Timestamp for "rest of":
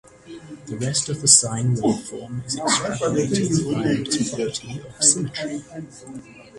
0.77-1.21